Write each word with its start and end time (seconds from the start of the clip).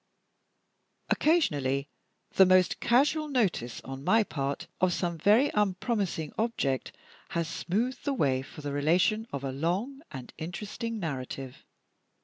Occasionally 1.11 1.87
the 2.31 2.47
most 2.47 2.79
casual 2.79 3.27
notice, 3.27 3.81
on 3.81 4.03
my 4.03 4.23
part, 4.23 4.65
of 4.79 4.93
some 4.93 5.15
very 5.19 5.51
unpromising 5.53 6.33
object 6.39 6.91
has 7.29 7.47
smoothed 7.47 8.03
the 8.03 8.13
way 8.15 8.41
for 8.41 8.61
the 8.61 8.73
relation 8.73 9.27
of 9.31 9.43
a 9.43 9.51
long 9.51 10.01
and 10.09 10.33
interesting 10.39 10.97
narrative. 10.99 11.63